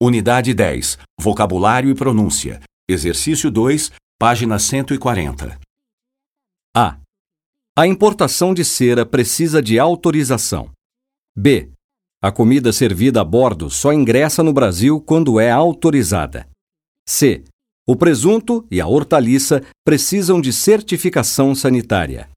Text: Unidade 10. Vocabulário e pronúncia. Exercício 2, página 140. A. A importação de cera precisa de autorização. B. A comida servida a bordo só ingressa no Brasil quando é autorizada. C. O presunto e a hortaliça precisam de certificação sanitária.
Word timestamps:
Unidade 0.00 0.54
10. 0.54 0.96
Vocabulário 1.20 1.90
e 1.90 1.94
pronúncia. 1.94 2.60
Exercício 2.88 3.50
2, 3.50 3.90
página 4.16 4.56
140. 4.56 5.58
A. 6.76 6.98
A 7.76 7.84
importação 7.84 8.54
de 8.54 8.64
cera 8.64 9.04
precisa 9.04 9.60
de 9.60 9.76
autorização. 9.76 10.70
B. 11.36 11.72
A 12.22 12.30
comida 12.30 12.72
servida 12.72 13.22
a 13.22 13.24
bordo 13.24 13.68
só 13.68 13.92
ingressa 13.92 14.40
no 14.40 14.52
Brasil 14.52 15.00
quando 15.00 15.40
é 15.40 15.50
autorizada. 15.50 16.48
C. 17.08 17.42
O 17.84 17.96
presunto 17.96 18.64
e 18.70 18.80
a 18.80 18.86
hortaliça 18.86 19.64
precisam 19.84 20.40
de 20.40 20.52
certificação 20.52 21.56
sanitária. 21.56 22.28